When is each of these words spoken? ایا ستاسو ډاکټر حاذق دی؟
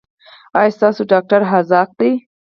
ایا 0.57 0.75
ستاسو 0.77 1.01
ډاکټر 1.11 1.41
حاذق 1.51 1.87
دی؟ 1.99 2.11